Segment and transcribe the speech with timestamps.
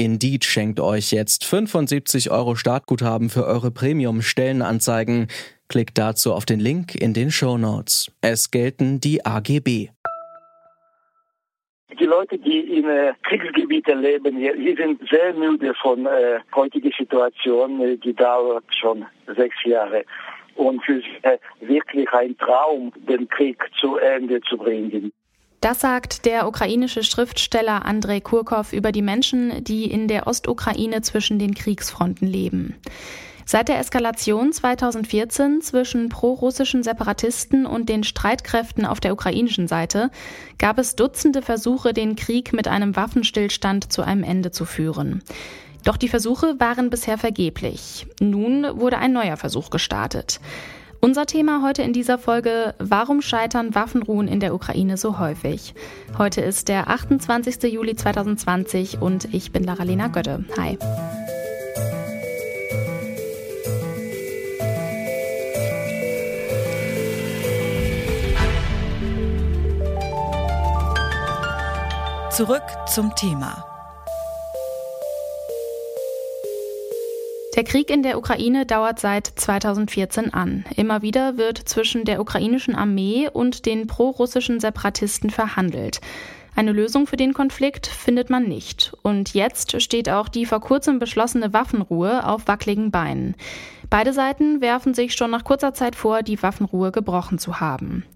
[0.00, 5.26] Indeed schenkt euch jetzt 75 Euro Startguthaben für eure Premium-Stellenanzeigen.
[5.68, 8.10] Klickt dazu auf den Link in den Show Notes.
[8.22, 9.90] Es gelten die AGB.
[12.00, 17.82] Die Leute, die in äh, Kriegsgebieten leben, sie sind sehr müde von äh, heutiger Situation.
[17.82, 19.04] Äh, die dauert schon
[19.36, 20.06] sechs Jahre.
[20.54, 25.12] Und für sie äh, wirklich ein Traum, den Krieg zu Ende zu bringen.
[25.60, 31.38] Das sagt der ukrainische Schriftsteller Andrei Kurkov über die Menschen, die in der Ostukraine zwischen
[31.38, 32.76] den Kriegsfronten leben.
[33.44, 40.10] Seit der Eskalation 2014 zwischen prorussischen Separatisten und den Streitkräften auf der ukrainischen Seite
[40.56, 45.22] gab es Dutzende Versuche, den Krieg mit einem Waffenstillstand zu einem Ende zu führen.
[45.84, 48.06] Doch die Versuche waren bisher vergeblich.
[48.20, 50.40] Nun wurde ein neuer Versuch gestartet.
[51.02, 55.74] Unser Thema heute in dieser Folge, warum scheitern Waffenruhen in der Ukraine so häufig?
[56.18, 57.72] Heute ist der 28.
[57.72, 60.44] Juli 2020 und ich bin Lara-Lena Götte.
[60.58, 60.76] Hi.
[72.30, 73.69] Zurück zum Thema.
[77.60, 80.64] Der Krieg in der Ukraine dauert seit 2014 an.
[80.76, 86.00] Immer wieder wird zwischen der ukrainischen Armee und den prorussischen Separatisten verhandelt.
[86.56, 88.94] Eine Lösung für den Konflikt findet man nicht.
[89.02, 93.34] Und jetzt steht auch die vor kurzem beschlossene Waffenruhe auf wackeligen Beinen.
[93.90, 98.06] Beide Seiten werfen sich schon nach kurzer Zeit vor, die Waffenruhe gebrochen zu haben.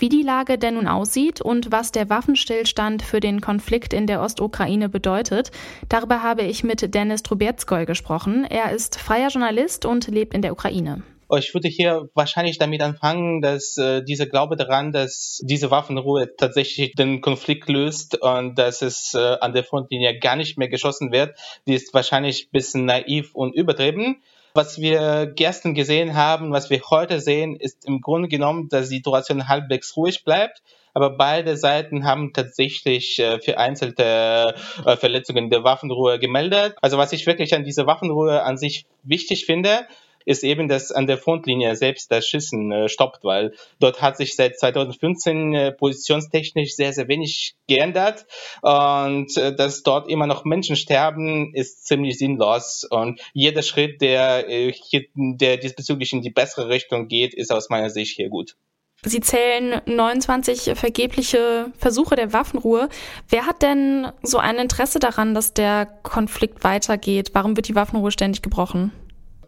[0.00, 4.22] Wie die Lage denn nun aussieht und was der Waffenstillstand für den Konflikt in der
[4.22, 5.50] Ostukraine bedeutet,
[5.88, 8.44] darüber habe ich mit Dennis Trubetskoy gesprochen.
[8.44, 11.02] Er ist freier Journalist und lebt in der Ukraine.
[11.36, 16.92] Ich würde hier wahrscheinlich damit anfangen, dass äh, dieser Glaube daran, dass diese Waffenruhe tatsächlich
[16.92, 21.36] den Konflikt löst und dass es äh, an der Frontlinie gar nicht mehr geschossen wird,
[21.66, 24.22] die ist wahrscheinlich ein bisschen naiv und übertrieben.
[24.58, 28.96] Was wir gestern gesehen haben, was wir heute sehen, ist im Grunde genommen, dass die
[28.96, 30.64] Situation halbwegs ruhig bleibt.
[30.94, 36.74] Aber beide Seiten haben tatsächlich äh, vereinzelte äh, Verletzungen der Waffenruhe gemeldet.
[36.82, 39.86] Also was ich wirklich an dieser Waffenruhe an sich wichtig finde,
[40.24, 44.36] ist eben, dass an der Frontlinie selbst das Schießen äh, stoppt, weil dort hat sich
[44.36, 48.26] seit 2015 äh, positionstechnisch sehr, sehr wenig geändert
[48.62, 54.48] und äh, dass dort immer noch Menschen sterben, ist ziemlich sinnlos und jeder Schritt, der,
[54.48, 58.56] äh, hier, der diesbezüglich in die bessere Richtung geht, ist aus meiner Sicht hier gut.
[59.04, 62.88] Sie zählen 29 vergebliche Versuche der Waffenruhe.
[63.28, 67.30] Wer hat denn so ein Interesse daran, dass der Konflikt weitergeht?
[67.32, 68.92] Warum wird die Waffenruhe ständig gebrochen?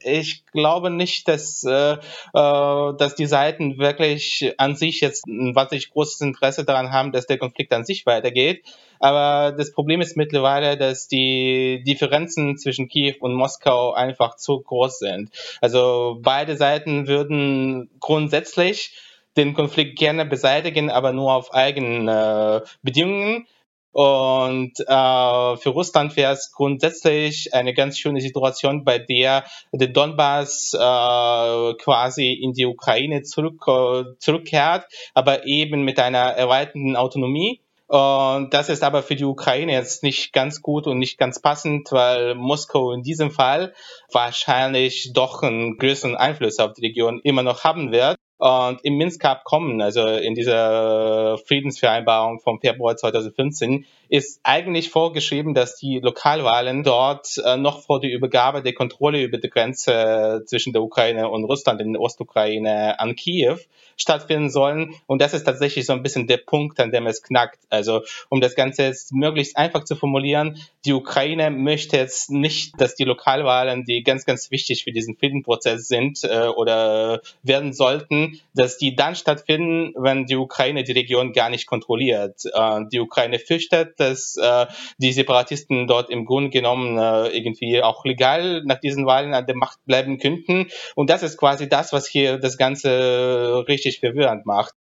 [0.03, 1.97] Ich glaube nicht, dass, äh, äh,
[2.33, 7.39] dass die Seiten wirklich an sich jetzt ein wahnsinnig großes Interesse daran haben, dass der
[7.39, 8.65] Konflikt an sich weitergeht.
[8.99, 14.99] Aber das Problem ist mittlerweile, dass die Differenzen zwischen Kiew und Moskau einfach zu groß
[14.99, 15.31] sind.
[15.61, 18.93] Also beide Seiten würden grundsätzlich
[19.37, 23.47] den Konflikt gerne beseitigen, aber nur auf eigene äh, Bedingungen.
[23.93, 30.73] Und äh, für Russland wäre es grundsätzlich eine ganz schöne Situation, bei der der Donbass
[30.75, 37.61] äh, quasi in die Ukraine zurück, äh, zurückkehrt, aber eben mit einer erweiterten Autonomie.
[37.91, 41.91] Und das ist aber für die Ukraine jetzt nicht ganz gut und nicht ganz passend,
[41.91, 43.75] weil Moskau in diesem Fall
[44.13, 48.17] wahrscheinlich doch einen größeren Einfluss auf die Region immer noch haben wird.
[48.41, 56.01] Und im Minsk-Abkommen, also in dieser Friedensvereinbarung vom Februar 2015, ist eigentlich vorgeschrieben, dass die
[56.01, 61.29] Lokalwahlen dort äh, noch vor der Übergabe der Kontrolle über die Grenze zwischen der Ukraine
[61.29, 63.59] und Russland in der Ostukraine an Kiew
[63.99, 64.95] stattfinden sollen.
[65.07, 67.61] Und das ist tatsächlich so ein bisschen der Punkt, an dem es knackt.
[67.69, 68.01] Also
[68.31, 73.05] um das Ganze jetzt möglichst einfach zu formulieren, die Ukraine möchte jetzt nicht, dass die
[73.05, 78.95] Lokalwahlen, die ganz, ganz wichtig für diesen Friedensprozess sind äh, oder werden sollten, dass die
[78.95, 82.43] dann stattfinden, wenn die Ukraine die Region gar nicht kontrolliert.
[82.53, 84.67] Äh, die Ukraine fürchtet, dass äh,
[84.99, 89.57] die Separatisten dort im Grunde genommen äh, irgendwie auch legal nach diesen Wahlen an der
[89.57, 90.69] Macht bleiben könnten.
[90.95, 94.75] Und das ist quasi das, was hier das Ganze richtig verwirrend macht.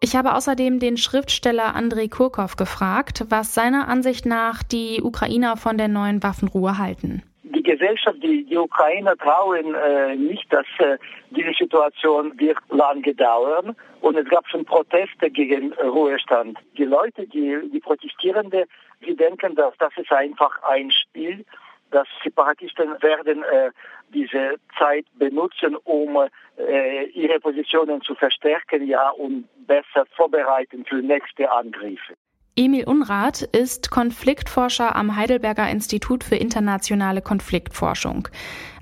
[0.00, 5.78] Ich habe außerdem den Schriftsteller Andrei Kurkov gefragt, was seiner Ansicht nach die Ukrainer von
[5.78, 7.22] der neuen Waffenruhe halten
[7.54, 10.98] die Gesellschaft, die, die Ukrainer trauen äh, nicht, dass äh,
[11.30, 13.76] diese Situation wird lange dauern.
[14.00, 16.58] Und es gab schon Proteste gegen Ruhestand.
[16.76, 18.64] Die Leute, die, die Protestierenden,
[19.04, 21.44] sie denken, dass das ist einfach ein Spiel,
[21.90, 23.70] dass Separatisten werden äh,
[24.12, 26.28] diese Zeit benutzen, um
[26.58, 32.14] äh, ihre Positionen zu verstärken, ja, und besser vorbereiten für nächste Angriffe.
[32.56, 38.28] Emil Unrath ist Konfliktforscher am Heidelberger Institut für internationale Konfliktforschung.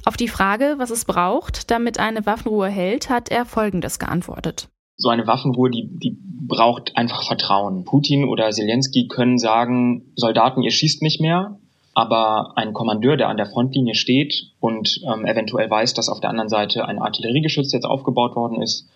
[0.05, 4.69] Auf die Frage, was es braucht, damit eine Waffenruhe hält, hat er Folgendes geantwortet.
[4.99, 7.85] So eine Waffenruhe, die, die braucht einfach Vertrauen.
[7.85, 11.59] Putin oder Zelensky können sagen, Soldaten, ihr schießt nicht mehr,
[11.95, 16.29] aber ein Kommandeur, der an der Frontlinie steht und ähm, eventuell weiß, dass auf der
[16.29, 18.87] anderen Seite ein Artilleriegeschütz jetzt aufgebaut worden ist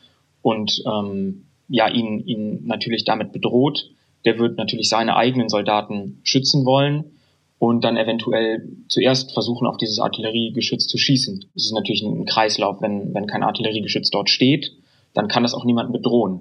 [0.43, 3.96] und ähm, ja ihn, ihn natürlich damit bedroht,
[4.27, 7.13] der wird natürlich seine eigenen Soldaten schützen wollen
[7.59, 11.47] und dann eventuell zuerst versuchen, auf dieses Artilleriegeschütz zu schießen.
[11.55, 12.83] Das ist natürlich ein Kreislauf.
[12.83, 14.73] Wenn, wenn kein Artilleriegeschütz dort steht,
[15.15, 16.41] dann kann das auch niemanden bedrohen.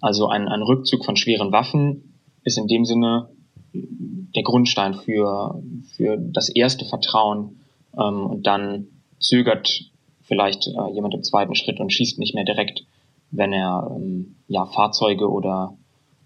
[0.00, 3.28] Also ein, ein Rückzug von schweren Waffen ist in dem Sinne
[3.72, 5.62] der Grundstein für,
[5.96, 7.60] für das erste Vertrauen
[7.96, 8.88] ähm, und dann
[9.20, 9.84] zögert
[10.22, 12.84] vielleicht äh, jemand im zweiten Schritt und schießt nicht mehr direkt,
[13.30, 15.76] wenn er ähm, ja Fahrzeuge oder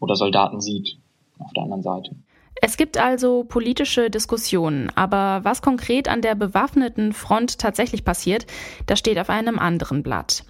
[0.07, 0.97] oder Soldaten sieht
[1.39, 2.13] auf der anderen Seite.
[2.63, 8.47] Es gibt also politische Diskussionen, aber was konkret an der bewaffneten Front tatsächlich passiert,
[8.87, 10.45] das steht auf einem anderen Blatt.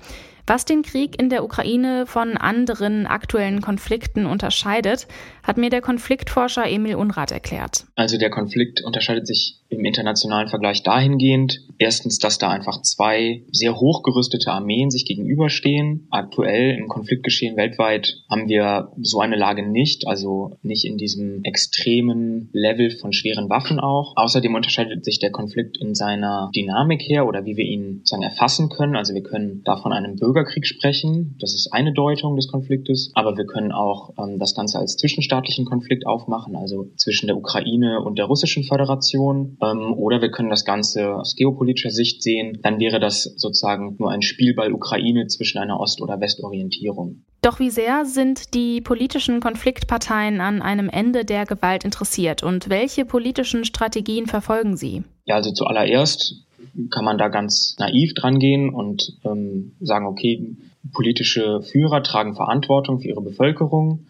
[0.46, 5.08] Was den Krieg in der Ukraine von anderen aktuellen Konflikten unterscheidet,
[5.42, 7.86] hat mir der Konfliktforscher Emil Unrath erklärt.
[7.96, 13.76] Also der Konflikt unterscheidet sich im internationalen Vergleich dahingehend, erstens, dass da einfach zwei sehr
[13.76, 16.06] hochgerüstete Armeen sich gegenüberstehen.
[16.10, 22.48] Aktuell im Konfliktgeschehen weltweit haben wir so eine Lage nicht, also nicht in diesem extremen
[22.52, 24.12] Level von schweren Waffen auch.
[24.16, 28.68] Außerdem unterscheidet sich der Konflikt in seiner Dynamik her oder wie wir ihn sagen erfassen
[28.68, 28.96] können.
[28.96, 33.36] Also wir können da von einem Bürgerkrieg sprechen, das ist eine Deutung des Konfliktes, aber
[33.36, 38.18] wir können auch ähm, das Ganze als zwischenstaatlichen Konflikt aufmachen, also zwischen der Ukraine und
[38.18, 42.58] der russischen Föderation oder wir können das Ganze aus geopolitischer Sicht sehen.
[42.62, 47.22] Dann wäre das sozusagen nur ein Spielball Ukraine zwischen einer Ost- oder Westorientierung.
[47.42, 53.04] Doch wie sehr sind die politischen Konfliktparteien an einem Ende der Gewalt interessiert und welche
[53.04, 55.04] politischen Strategien verfolgen sie?
[55.24, 56.46] Ja, also zuallererst
[56.90, 60.56] kann man da ganz naiv dran gehen und ähm, sagen, okay,
[60.92, 64.06] politische Führer tragen Verantwortung für ihre Bevölkerung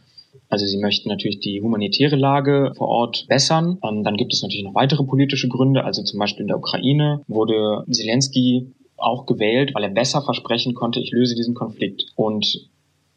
[0.49, 3.79] also sie möchten natürlich die humanitäre Lage vor Ort bessern.
[3.83, 5.85] Ähm, dann gibt es natürlich noch weitere politische Gründe.
[5.85, 11.01] Also zum Beispiel in der Ukraine wurde Zelensky auch gewählt, weil er besser versprechen konnte,
[11.01, 12.07] ich löse diesen Konflikt.
[12.15, 12.69] Und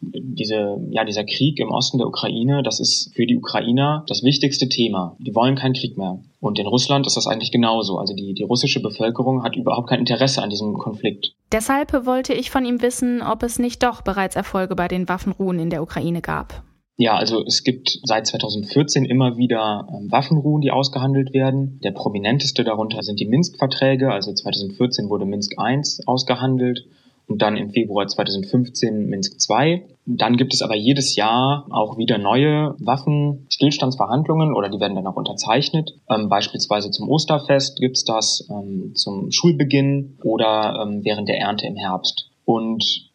[0.01, 4.69] diese, ja, dieser Krieg im Osten der Ukraine, das ist für die Ukrainer das wichtigste
[4.69, 5.15] Thema.
[5.19, 6.19] Die wollen keinen Krieg mehr.
[6.39, 7.97] Und in Russland ist das eigentlich genauso.
[7.97, 11.33] Also die, die russische Bevölkerung hat überhaupt kein Interesse an diesem Konflikt.
[11.51, 15.59] Deshalb wollte ich von ihm wissen, ob es nicht doch bereits Erfolge bei den Waffenruhen
[15.59, 16.63] in der Ukraine gab.
[16.99, 21.79] Ja, also es gibt seit 2014 immer wieder ähm, Waffenruhen, die ausgehandelt werden.
[21.81, 24.11] Der prominenteste darunter sind die Minsk-Verträge.
[24.11, 26.87] Also 2014 wurde Minsk I ausgehandelt
[27.25, 29.83] und dann im Februar 2015 Minsk II.
[30.07, 35.15] Dann gibt es aber jedes Jahr auch wieder neue Waffenstillstandsverhandlungen oder die werden dann auch
[35.15, 35.93] unterzeichnet.
[36.09, 41.77] Ähm, beispielsweise zum Osterfest gibt's das, ähm, zum Schulbeginn oder ähm, während der Ernte im
[41.77, 42.29] Herbst.
[42.43, 43.08] Und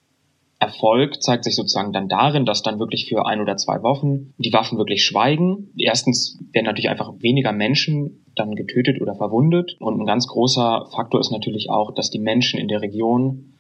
[0.64, 4.52] Erfolg zeigt sich sozusagen dann darin, dass dann wirklich für ein oder zwei Wochen die
[4.52, 5.70] Waffen wirklich schweigen.
[5.76, 9.76] Erstens werden natürlich einfach weniger Menschen dann getötet oder verwundet.
[9.78, 13.52] Und ein ganz großer Faktor ist natürlich auch, dass die Menschen in der Region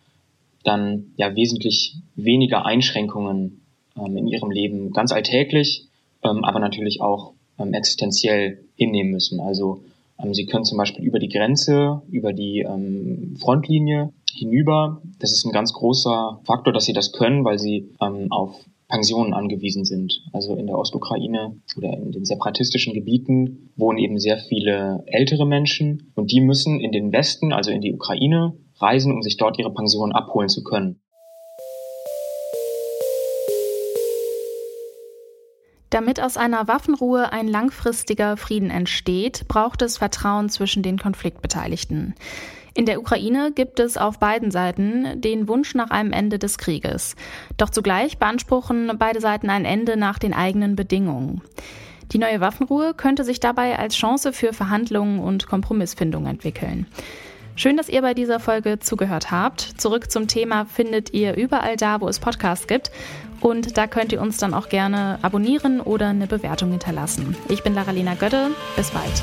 [0.64, 3.60] dann ja wesentlich weniger Einschränkungen
[3.96, 5.88] ähm, in ihrem Leben ganz alltäglich,
[6.22, 9.40] ähm, aber natürlich auch ähm, existenziell hinnehmen müssen.
[9.40, 9.82] Also
[10.18, 15.02] ähm, sie können zum Beispiel über die Grenze, über die ähm, Frontlinie hinüber.
[15.18, 19.32] Das ist ein ganz großer Faktor, dass sie das können, weil sie ähm, auf Pensionen
[19.32, 20.22] angewiesen sind.
[20.32, 26.12] Also in der Ostukraine oder in den separatistischen Gebieten wohnen eben sehr viele ältere Menschen
[26.14, 29.72] und die müssen in den Westen, also in die Ukraine, reisen, um sich dort ihre
[29.72, 31.00] Pension abholen zu können.
[35.90, 42.14] Damit aus einer Waffenruhe ein langfristiger Frieden entsteht, braucht es Vertrauen zwischen den Konfliktbeteiligten.
[42.76, 47.14] In der Ukraine gibt es auf beiden Seiten den Wunsch nach einem Ende des Krieges.
[47.56, 51.40] Doch zugleich beanspruchen beide Seiten ein Ende nach den eigenen Bedingungen.
[52.12, 56.86] Die neue Waffenruhe könnte sich dabei als Chance für Verhandlungen und Kompromissfindung entwickeln.
[57.56, 59.60] Schön, dass ihr bei dieser Folge zugehört habt.
[59.60, 62.90] Zurück zum Thema findet ihr überall da, wo es Podcasts gibt.
[63.40, 67.36] Und da könnt ihr uns dann auch gerne abonnieren oder eine Bewertung hinterlassen.
[67.48, 68.50] Ich bin Laralina Götte.
[68.76, 69.22] Bis bald.